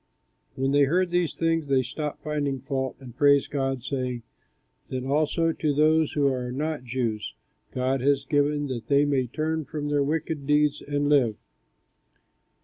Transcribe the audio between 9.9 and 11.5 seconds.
wicked deeds and live."